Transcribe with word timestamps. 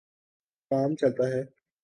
کام 0.71 0.95
چلتا 0.95 1.27
ہے۔ 1.27 1.41